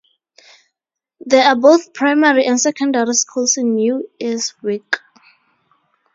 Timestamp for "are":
1.45-1.55